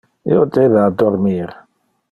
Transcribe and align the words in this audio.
Io 0.35 0.45
debe 0.55 0.81
addormir. 0.85 1.53